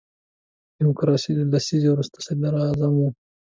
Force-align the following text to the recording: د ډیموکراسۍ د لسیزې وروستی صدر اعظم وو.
د 0.75 0.75
ډیموکراسۍ 0.77 1.31
د 1.35 1.41
لسیزې 1.53 1.89
وروستی 1.91 2.19
صدر 2.27 2.53
اعظم 2.63 2.93
وو. 2.97 3.09